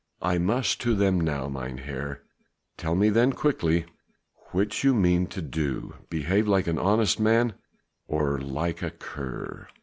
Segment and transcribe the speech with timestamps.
[0.23, 2.23] I must to them now, mynheer.
[2.75, 3.85] Tell me then quickly
[4.49, 7.53] which you mean to do; behave like an honest man
[8.07, 9.67] or like a cur?"